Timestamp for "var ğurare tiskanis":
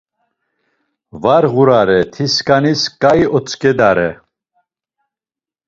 1.21-2.81